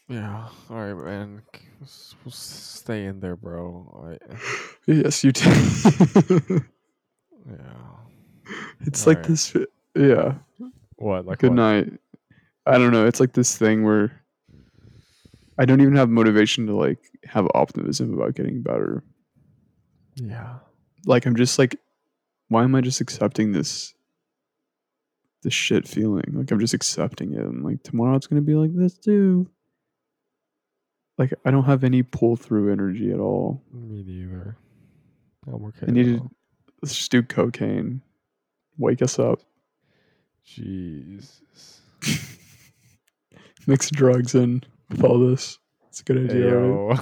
[0.10, 1.42] yeah, all right, man.
[1.54, 2.36] K- s- s-
[2.84, 3.90] Stay in there, bro.
[3.94, 4.22] All right.
[4.88, 5.50] Yes, you do.
[7.48, 7.56] Yeah.
[8.82, 9.30] it's like Alright.
[9.30, 9.56] this.
[9.96, 10.34] Yeah.
[10.98, 11.26] What?
[11.26, 11.56] Like Good what?
[11.56, 11.94] night.
[12.66, 13.06] I don't know.
[13.06, 14.12] It's like this thing where
[15.58, 19.04] I don't even have motivation to like have optimism about getting better.
[20.16, 20.60] Yeah.
[21.06, 21.80] Like I'm just like,
[22.50, 23.94] why am I just accepting this
[25.44, 26.26] this shit feeling?
[26.34, 29.50] Like I'm just accepting it, and like tomorrow it's gonna be like this too.
[31.18, 33.64] Like I don't have any pull through energy at all.
[33.72, 34.58] Me neither.
[35.48, 35.86] I'm okay.
[35.88, 36.22] I needed
[36.82, 38.02] let's just do cocaine.
[38.78, 39.42] Wake us up.
[40.44, 41.82] Jesus.
[43.68, 44.62] Mix drugs in
[45.04, 45.58] all this.
[45.90, 47.00] It's a good idea, right?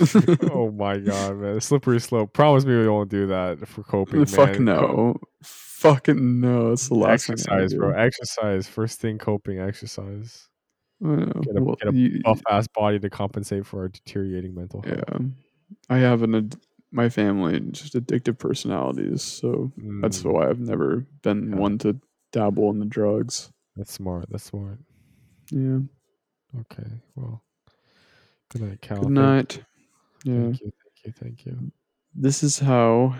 [0.52, 1.60] oh my god, man.
[1.60, 2.32] Slippery slope.
[2.32, 4.24] Promise me we won't do that for coping.
[4.26, 4.78] Fuck man.
[4.78, 5.16] Co- no.
[5.42, 6.72] Fucking no.
[6.72, 7.92] It's the last exercise, bro.
[7.92, 8.66] Exercise.
[8.66, 10.48] First thing coping exercise.
[11.00, 11.26] Know.
[11.42, 14.82] Get a- Well, get a you- Buff ass body to compensate for our deteriorating mental
[14.82, 15.04] health.
[15.08, 15.18] yeah.
[15.88, 16.56] I have an ad-
[16.90, 19.70] my family just addictive personalities, so
[20.00, 21.56] that's Mm, why I've never been Yeah.
[21.58, 22.00] one to
[22.32, 23.52] dabble in the drugs.
[23.76, 24.26] that's smart.
[24.30, 24.78] That's smart.
[25.52, 25.80] Yeah.
[26.60, 26.88] Okay.
[27.14, 27.42] Well.
[28.50, 28.96] Good night, Cal.
[28.98, 29.64] Good Thank- night.
[30.24, 30.34] Yeah.
[30.42, 30.72] Thank you.
[30.72, 31.12] Thank you.
[31.12, 31.72] Thank you.
[32.14, 33.16] This is how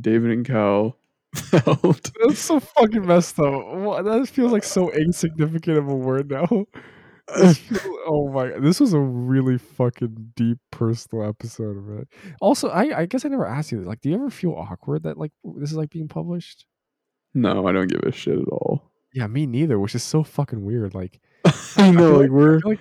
[0.00, 0.96] David and Cal
[1.34, 2.10] felt.
[2.20, 4.04] That's so fucking messed up.
[4.04, 6.46] That feels like so insignificant of a word now.
[8.08, 8.50] Oh my!
[8.50, 12.08] god This was a really fucking deep personal episode of it.
[12.40, 13.86] Also, I I guess I never asked you this.
[13.88, 16.66] Like, do you ever feel awkward that like this is like being published?
[17.34, 18.92] no, I don't give a shit at all.
[19.12, 19.76] Yeah, me neither.
[19.80, 20.94] Which is so fucking weird.
[20.94, 21.20] Like,
[21.76, 22.80] I know, like we're like,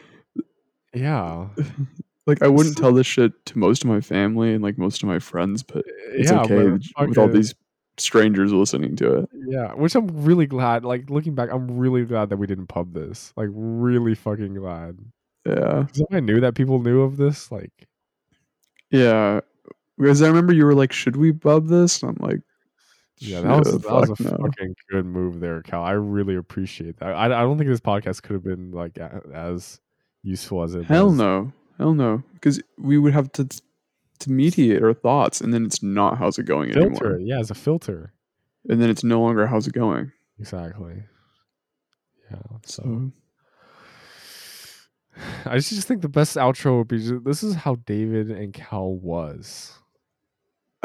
[0.94, 1.48] yeah,
[2.28, 5.10] like I wouldn't tell this shit to most of my family and like most of
[5.10, 7.54] my friends, but eh, it's yeah, okay with all these
[7.98, 9.30] strangers listening to it.
[9.48, 10.86] Yeah, which I'm really glad.
[10.86, 13.34] Like looking back, I'm really glad that we didn't pub this.
[13.36, 15.00] Like, really fucking glad.
[15.46, 15.84] Yeah.
[15.84, 17.88] Because I knew that people knew of this, like,
[18.92, 19.42] Yeah.
[19.98, 22.02] Because I remember you were like, should we pub this?
[22.02, 22.42] And I'm like,
[23.20, 25.84] Yeah, that was "Shit, that was a no." fucking good move there, Cal.
[25.84, 27.14] I really appreciate that.
[27.14, 29.80] I, I don't think this podcast could have been like a, as
[30.24, 31.18] useful as it Hell was.
[31.18, 31.54] no.
[31.78, 32.24] Hell no.
[32.34, 33.48] Because we would have to
[34.20, 37.20] to mediate our thoughts and then it's not how's it going Filter, anymore.
[37.20, 38.14] yeah, as a filter.
[38.70, 40.12] And then it's no longer how's it going.
[40.40, 41.04] Exactly.
[42.32, 42.40] Yeah.
[42.66, 43.12] So So
[45.46, 48.92] I just, just think the best outro would be this is how David and Cal
[48.94, 49.74] was.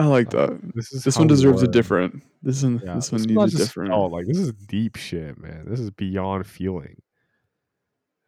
[0.00, 0.60] I like Uh, that.
[0.74, 2.22] this is This one deserves a different.
[2.42, 3.92] This one Yeah, this this one is needs a different.
[3.92, 5.66] Oh, like, this is deep shit, man.
[5.68, 7.00] This is beyond feeling.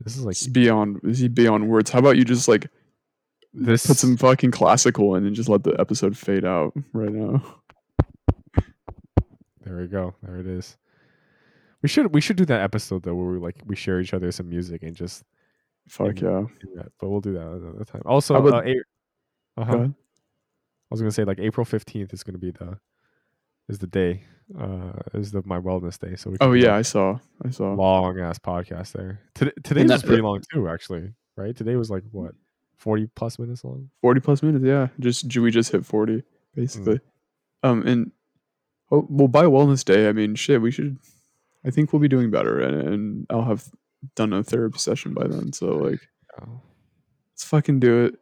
[0.01, 1.91] This is like It's beyond is he beyond words.
[1.91, 2.69] How about you just like
[3.55, 7.43] this put some fucking classical in and just let the episode fade out right now?
[9.65, 10.15] There we go.
[10.23, 10.77] There it is.
[11.83, 14.31] We should we should do that episode though where we like we share each other
[14.33, 15.25] some music and just
[15.89, 16.45] Fuck Yeah.
[16.77, 16.83] yeah.
[17.01, 18.03] But we'll do that another time.
[18.05, 18.73] Also, about- uh,
[19.57, 19.89] uh-huh.
[20.93, 22.79] I was gonna say like April fifteenth is gonna be the
[23.71, 24.25] is the day
[24.61, 26.17] uh is the my wellness day.
[26.17, 27.19] So we can Oh yeah, I saw.
[27.43, 27.73] I saw.
[27.73, 29.19] long ass podcast there.
[29.35, 31.15] Today today was pretty long too, actually.
[31.35, 31.57] Right?
[31.57, 32.35] Today was like what
[32.77, 33.89] forty plus minutes long.
[34.03, 34.89] 40 plus minutes, yeah.
[35.01, 36.25] Just we just hit 40
[36.55, 37.01] basically.
[37.63, 38.13] Um and
[38.91, 40.99] oh, well by wellness day, I mean shit, we should
[41.65, 43.65] I think we'll be doing better and, and I'll have
[44.15, 45.55] done a therapy session by then.
[45.55, 46.01] So like
[46.39, 46.61] Oh.
[47.33, 48.17] let's fucking do it.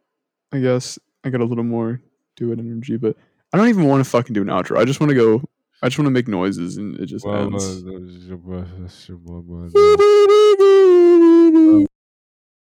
[0.53, 1.99] I guess I got a little more
[2.41, 3.15] do it energy, but
[3.53, 4.77] I don't even want to fucking do an outro.
[4.77, 5.43] I just want to go
[5.83, 7.83] I just want to make noises and it just Well, ends.
[7.83, 7.89] uh,